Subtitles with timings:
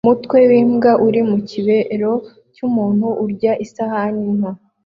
[0.05, 2.13] Umutwe wimbwa uri mukibero
[2.53, 4.51] cyumuntu urya isahani nto